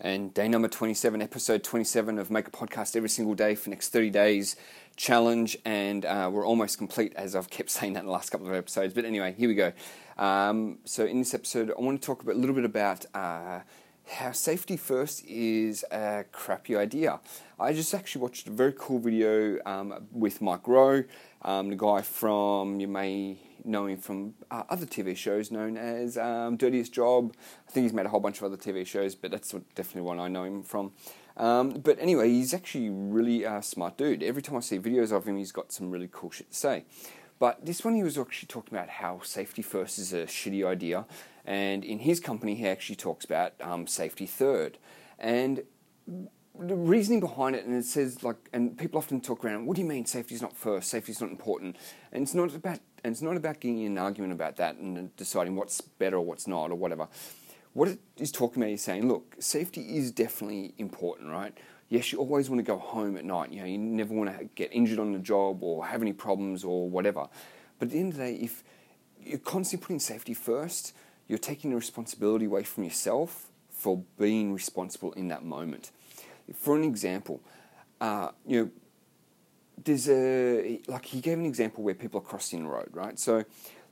and 0.00 0.32
day 0.32 0.48
number 0.48 0.68
27, 0.68 1.20
episode 1.20 1.62
27 1.62 2.18
of 2.18 2.30
Make 2.30 2.48
a 2.48 2.50
Podcast 2.50 2.96
every 2.96 3.08
single 3.08 3.34
day 3.34 3.54
for 3.54 3.70
next 3.70 3.90
30 3.90 4.10
days 4.10 4.56
challenge. 4.96 5.56
And 5.64 6.04
uh, 6.04 6.30
we're 6.32 6.46
almost 6.46 6.78
complete, 6.78 7.12
as 7.16 7.36
I've 7.36 7.50
kept 7.50 7.70
saying 7.70 7.92
that 7.94 8.00
in 8.00 8.06
the 8.06 8.12
last 8.12 8.30
couple 8.30 8.46
of 8.46 8.54
episodes. 8.54 8.94
But 8.94 9.04
anyway, 9.04 9.34
here 9.36 9.48
we 9.48 9.54
go. 9.54 9.72
Um, 10.16 10.78
so, 10.84 11.04
in 11.04 11.18
this 11.18 11.34
episode, 11.34 11.72
I 11.76 11.80
want 11.80 12.00
to 12.00 12.06
talk 12.06 12.22
a 12.24 12.32
little 12.32 12.54
bit 12.54 12.64
about 12.64 13.06
uh, 13.14 13.60
how 14.10 14.32
safety 14.32 14.76
first 14.76 15.24
is 15.24 15.84
a 15.90 16.24
crappy 16.32 16.76
idea. 16.76 17.20
I 17.58 17.72
just 17.72 17.94
actually 17.94 18.22
watched 18.22 18.48
a 18.48 18.50
very 18.50 18.74
cool 18.76 18.98
video 18.98 19.58
um, 19.64 20.08
with 20.12 20.42
Mike 20.42 20.66
Rowe, 20.66 21.04
um, 21.42 21.70
the 21.70 21.76
guy 21.76 22.02
from, 22.02 22.80
you 22.80 22.88
may 22.88 23.38
know 23.64 23.86
him 23.86 23.98
from 23.98 24.34
uh, 24.50 24.62
other 24.68 24.86
TV 24.86 25.16
shows 25.16 25.50
known 25.50 25.76
as 25.76 26.18
um, 26.18 26.56
Dirtiest 26.56 26.92
Job. 26.92 27.34
I 27.68 27.70
think 27.70 27.84
he's 27.84 27.92
made 27.92 28.06
a 28.06 28.08
whole 28.08 28.20
bunch 28.20 28.38
of 28.38 28.44
other 28.44 28.56
TV 28.56 28.86
shows, 28.86 29.14
but 29.14 29.30
that's 29.30 29.54
definitely 29.74 30.02
one 30.02 30.18
I 30.18 30.28
know 30.28 30.44
him 30.44 30.62
from. 30.62 30.92
Um, 31.36 31.70
but 31.70 31.98
anyway, 32.00 32.28
he's 32.28 32.52
actually 32.52 32.90
really 32.90 33.44
a 33.44 33.62
smart 33.62 33.96
dude. 33.96 34.22
Every 34.22 34.42
time 34.42 34.56
I 34.56 34.60
see 34.60 34.78
videos 34.78 35.12
of 35.12 35.26
him, 35.26 35.36
he's 35.36 35.52
got 35.52 35.72
some 35.72 35.90
really 35.90 36.08
cool 36.10 36.30
shit 36.30 36.50
to 36.50 36.56
say. 36.56 36.84
But 37.40 37.64
this 37.64 37.84
one, 37.84 37.94
he 37.94 38.04
was 38.04 38.18
actually 38.18 38.46
talking 38.46 38.76
about 38.76 38.90
how 38.90 39.20
safety 39.24 39.62
first 39.62 39.98
is 39.98 40.12
a 40.12 40.24
shitty 40.26 40.64
idea, 40.64 41.06
and 41.44 41.84
in 41.84 42.00
his 42.00 42.20
company, 42.20 42.54
he 42.54 42.68
actually 42.68 42.96
talks 42.96 43.24
about 43.24 43.54
um, 43.62 43.88
safety 43.88 44.26
third. 44.26 44.78
And 45.18 45.64
the 46.06 46.76
reasoning 46.76 47.20
behind 47.20 47.56
it, 47.56 47.64
and 47.64 47.74
it 47.74 47.86
says 47.86 48.22
like, 48.22 48.36
and 48.52 48.76
people 48.76 48.98
often 48.98 49.22
talk 49.22 49.42
around, 49.42 49.64
what 49.64 49.76
do 49.76 49.82
you 49.82 49.88
mean 49.88 50.04
safety 50.04 50.34
is 50.34 50.42
not 50.42 50.54
first? 50.54 50.90
Safety 50.90 51.12
is 51.12 51.20
not 51.20 51.30
important, 51.30 51.76
and 52.12 52.22
it's 52.22 52.34
not 52.34 52.54
about, 52.54 52.80
and 53.02 53.12
it's 53.12 53.22
not 53.22 53.36
about 53.38 53.58
getting 53.58 53.78
in 53.78 53.92
an 53.92 53.98
argument 53.98 54.34
about 54.34 54.56
that 54.56 54.76
and 54.76 55.16
deciding 55.16 55.56
what's 55.56 55.80
better 55.80 56.16
or 56.16 56.24
what's 56.24 56.46
not 56.46 56.70
or 56.70 56.74
whatever. 56.74 57.08
What 57.72 57.88
it 57.88 58.00
is 58.18 58.32
talking 58.32 58.62
about 58.62 58.72
is 58.72 58.82
saying, 58.82 59.08
look, 59.08 59.36
safety 59.38 59.96
is 59.96 60.10
definitely 60.10 60.74
important, 60.76 61.30
right? 61.30 61.56
Yes, 61.90 62.10
you 62.12 62.18
always 62.18 62.48
want 62.48 62.60
to 62.60 62.64
go 62.64 62.78
home 62.78 63.18
at 63.18 63.24
night. 63.26 63.52
You 63.52 63.60
know, 63.60 63.66
you 63.66 63.76
never 63.76 64.14
want 64.14 64.38
to 64.38 64.44
get 64.54 64.72
injured 64.72 64.98
on 64.98 65.12
the 65.12 65.18
job 65.18 65.62
or 65.62 65.84
have 65.84 66.00
any 66.00 66.14
problems 66.14 66.64
or 66.64 66.88
whatever. 66.88 67.28
But 67.78 67.86
at 67.86 67.92
the 67.92 67.98
end 67.98 68.12
of 68.12 68.18
the 68.18 68.24
day, 68.24 68.34
if 68.36 68.64
you're 69.22 69.38
constantly 69.38 69.84
putting 69.84 70.00
safety 70.00 70.32
first, 70.32 70.94
you're 71.28 71.38
taking 71.38 71.70
the 71.70 71.76
responsibility 71.76 72.46
away 72.46 72.62
from 72.62 72.84
yourself 72.84 73.50
for 73.70 74.02
being 74.18 74.54
responsible 74.54 75.12
in 75.12 75.28
that 75.28 75.44
moment 75.44 75.90
for 76.54 76.76
an 76.76 76.84
example, 76.84 77.40
uh, 78.00 78.30
you 78.46 78.64
know, 78.64 78.70
there's 79.82 80.08
a 80.10 80.80
like 80.88 81.06
he 81.06 81.20
gave 81.20 81.38
an 81.38 81.46
example 81.46 81.82
where 81.82 81.94
people 81.94 82.20
are 82.20 82.24
crossing 82.24 82.64
the 82.64 82.68
road, 82.68 82.90
right? 82.92 83.18
So 83.18 83.44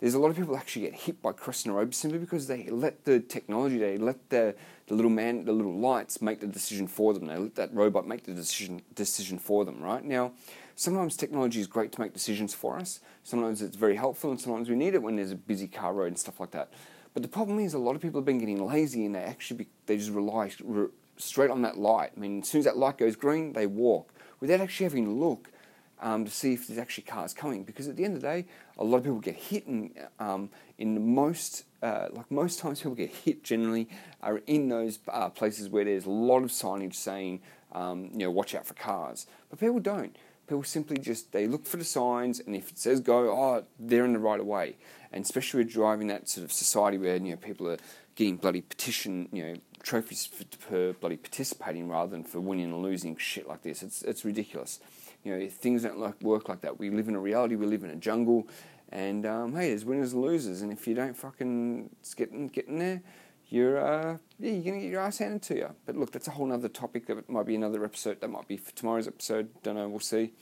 there's 0.00 0.14
a 0.14 0.18
lot 0.18 0.28
of 0.28 0.36
people 0.36 0.56
actually 0.56 0.82
get 0.82 0.94
hit 0.94 1.22
by 1.22 1.32
crossing 1.32 1.72
the 1.72 1.78
road 1.78 1.94
simply 1.94 2.18
because 2.18 2.46
they 2.46 2.64
let 2.68 3.04
the 3.04 3.20
technology, 3.20 3.78
they 3.78 3.96
let 3.96 4.28
the, 4.28 4.54
the 4.88 4.94
little 4.94 5.10
man, 5.10 5.44
the 5.44 5.52
little 5.52 5.78
lights 5.78 6.20
make 6.20 6.40
the 6.40 6.46
decision 6.46 6.86
for 6.86 7.14
them. 7.14 7.26
They 7.26 7.36
let 7.36 7.54
that 7.54 7.74
robot 7.74 8.06
make 8.06 8.24
the 8.24 8.34
decision 8.34 8.82
decision 8.94 9.38
for 9.38 9.64
them, 9.64 9.82
right? 9.82 10.04
Now, 10.04 10.32
sometimes 10.74 11.16
technology 11.16 11.60
is 11.60 11.66
great 11.66 11.92
to 11.92 12.00
make 12.00 12.12
decisions 12.12 12.52
for 12.52 12.78
us. 12.78 13.00
Sometimes 13.22 13.62
it's 13.62 13.76
very 13.76 13.96
helpful, 13.96 14.30
and 14.30 14.40
sometimes 14.40 14.68
we 14.68 14.76
need 14.76 14.94
it 14.94 15.02
when 15.02 15.16
there's 15.16 15.32
a 15.32 15.36
busy 15.36 15.66
car 15.66 15.94
road 15.94 16.08
and 16.08 16.18
stuff 16.18 16.40
like 16.40 16.50
that. 16.50 16.70
But 17.14 17.22
the 17.22 17.28
problem 17.28 17.58
is, 17.60 17.72
a 17.72 17.78
lot 17.78 17.96
of 17.96 18.02
people 18.02 18.20
have 18.20 18.26
been 18.26 18.38
getting 18.38 18.64
lazy, 18.66 19.06
and 19.06 19.14
they 19.14 19.20
actually 19.20 19.56
be, 19.56 19.68
they 19.86 19.96
just 19.96 20.10
rely 20.10 20.50
re, 20.62 20.88
straight 21.16 21.50
on 21.50 21.62
that 21.62 21.78
light. 21.78 22.10
I 22.14 22.20
mean, 22.20 22.42
as 22.42 22.48
soon 22.48 22.58
as 22.58 22.66
that 22.66 22.76
light 22.76 22.98
goes 22.98 23.16
green, 23.16 23.54
they 23.54 23.66
walk 23.66 24.12
without 24.40 24.60
actually 24.60 24.84
having 24.84 25.06
a 25.06 25.10
look 25.10 25.50
um, 26.00 26.24
to 26.24 26.30
see 26.30 26.52
if 26.52 26.66
there's 26.66 26.78
actually 26.78 27.04
cars 27.04 27.32
coming. 27.32 27.64
Because 27.64 27.88
at 27.88 27.96
the 27.96 28.04
end 28.04 28.16
of 28.16 28.22
the 28.22 28.26
day, 28.26 28.46
a 28.78 28.84
lot 28.84 28.98
of 28.98 29.04
people 29.04 29.20
get 29.20 29.36
hit, 29.36 29.66
and 29.66 29.90
um, 30.18 30.50
in 30.78 31.14
most 31.14 31.64
uh, 31.82 32.08
like 32.12 32.30
most 32.30 32.58
times, 32.58 32.80
people 32.80 32.94
get 32.94 33.10
hit 33.10 33.44
generally 33.44 33.88
are 34.22 34.38
in 34.46 34.68
those 34.68 34.98
uh, 35.08 35.28
places 35.28 35.68
where 35.68 35.84
there's 35.84 36.06
a 36.06 36.10
lot 36.10 36.42
of 36.42 36.50
signage 36.50 36.94
saying, 36.94 37.40
um, 37.72 38.10
you 38.12 38.18
know, 38.18 38.30
watch 38.30 38.54
out 38.54 38.66
for 38.66 38.74
cars. 38.74 39.26
But 39.50 39.60
people 39.60 39.80
don't. 39.80 40.16
People 40.46 40.62
simply 40.64 40.98
just 40.98 41.32
they 41.32 41.46
look 41.46 41.66
for 41.66 41.76
the 41.76 41.84
signs, 41.84 42.40
and 42.40 42.54
if 42.54 42.70
it 42.70 42.78
says 42.78 43.00
go, 43.00 43.30
oh, 43.30 43.64
they're 43.78 44.04
in 44.04 44.12
the 44.12 44.18
right 44.18 44.40
of 44.40 44.46
way. 44.46 44.76
And 45.12 45.24
especially 45.24 45.64
we're 45.64 45.70
driving 45.70 46.06
that 46.08 46.28
sort 46.28 46.44
of 46.44 46.52
society 46.52 46.98
where 46.98 47.16
you 47.16 47.30
know 47.30 47.36
people 47.36 47.68
are 47.68 47.78
getting 48.14 48.36
bloody 48.36 48.62
petition, 48.62 49.28
you 49.32 49.44
know, 49.44 49.54
trophies 49.82 50.26
for, 50.26 50.44
for 50.58 50.92
bloody 50.94 51.16
participating 51.16 51.88
rather 51.88 52.10
than 52.10 52.24
for 52.24 52.40
winning 52.40 52.66
and 52.66 52.82
losing 52.82 53.16
shit 53.16 53.48
like 53.48 53.62
this. 53.62 53.82
It's 53.82 54.02
it's 54.02 54.24
ridiculous. 54.24 54.80
You 55.24 55.36
know, 55.36 55.48
things 55.48 55.82
don't 55.82 55.98
like 55.98 56.20
work 56.22 56.48
like 56.48 56.60
that. 56.60 56.78
We 56.78 56.90
live 56.90 57.08
in 57.08 57.14
a 57.14 57.20
reality. 57.20 57.56
We 57.56 57.66
live 57.66 57.84
in 57.84 57.90
a 57.90 57.96
jungle, 57.96 58.48
and 58.90 59.26
um, 59.26 59.54
hey, 59.54 59.68
there's 59.68 59.84
winners 59.84 60.12
and 60.12 60.22
losers. 60.22 60.62
And 60.62 60.72
if 60.72 60.86
you 60.86 60.94
don't 60.94 61.16
fucking 61.16 61.90
get 62.16 62.30
in, 62.30 62.48
get 62.48 62.68
in 62.68 62.78
there, 62.78 63.02
you're 63.48 63.78
uh, 63.78 64.18
yeah, 64.38 64.52
you're 64.52 64.64
gonna 64.64 64.80
get 64.80 64.90
your 64.90 65.00
ass 65.00 65.18
handed 65.18 65.42
to 65.42 65.56
you. 65.56 65.74
But 65.84 65.96
look, 65.96 66.12
that's 66.12 66.28
a 66.28 66.32
whole 66.32 66.52
other 66.52 66.68
topic. 66.68 67.06
That 67.06 67.28
might 67.28 67.46
be 67.46 67.54
another 67.54 67.84
episode. 67.84 68.20
That 68.20 68.28
might 68.28 68.48
be 68.48 68.56
for 68.56 68.72
tomorrow's 68.72 69.06
episode. 69.08 69.48
Don't 69.62 69.76
know. 69.76 69.88
We'll 69.88 70.00
see. 70.00 70.32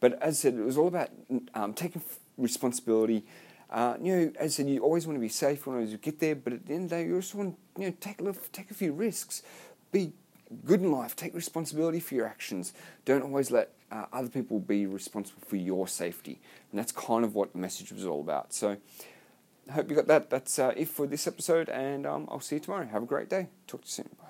But 0.00 0.20
as 0.22 0.38
I 0.38 0.50
said, 0.50 0.54
it 0.54 0.64
was 0.64 0.76
all 0.76 0.88
about 0.88 1.10
um, 1.54 1.74
taking 1.74 2.02
responsibility 2.36 3.24
uh, 3.72 3.96
you 4.02 4.14
know, 4.14 4.32
as 4.38 4.52
I 4.52 4.56
said, 4.56 4.68
you 4.68 4.80
always 4.80 5.06
want 5.06 5.16
to 5.16 5.20
be 5.20 5.30
safe 5.30 5.66
when 5.66 5.88
you 5.88 5.96
get 5.96 6.20
there, 6.20 6.34
but 6.34 6.52
at 6.52 6.66
the 6.66 6.74
end 6.74 6.84
of 6.84 6.90
the 6.90 6.96
day, 6.96 7.06
you 7.06 7.14
also 7.14 7.38
want 7.38 7.58
you 7.78 7.86
know, 7.86 7.94
take, 8.00 8.20
a 8.20 8.22
little, 8.22 8.42
take 8.52 8.70
a 8.70 8.74
few 8.74 8.92
risks. 8.92 9.42
Be 9.90 10.12
good 10.66 10.82
in 10.82 10.92
life. 10.92 11.16
Take 11.16 11.34
responsibility 11.34 11.98
for 11.98 12.14
your 12.14 12.26
actions. 12.26 12.74
Don't 13.06 13.22
always 13.22 13.50
let 13.50 13.70
uh, 13.90 14.04
other 14.12 14.28
people 14.28 14.60
be 14.60 14.84
responsible 14.84 15.40
for 15.46 15.56
your 15.56 15.88
safety. 15.88 16.38
And 16.70 16.78
that's 16.78 16.92
kind 16.92 17.24
of 17.24 17.34
what 17.34 17.54
the 17.54 17.58
message 17.58 17.92
was 17.92 18.04
all 18.04 18.20
about. 18.20 18.52
So 18.52 18.76
hope 19.72 19.90
you 19.90 19.96
got 19.96 20.06
that. 20.08 20.30
That's 20.30 20.58
uh, 20.58 20.72
it 20.76 20.88
for 20.88 21.06
this 21.06 21.26
episode, 21.26 21.68
and 21.68 22.06
um, 22.06 22.28
I'll 22.30 22.40
see 22.40 22.56
you 22.56 22.60
tomorrow. 22.60 22.86
Have 22.86 23.02
a 23.02 23.06
great 23.06 23.28
day. 23.28 23.48
Talk 23.66 23.82
to 23.82 23.86
you 23.86 23.90
soon. 23.90 24.21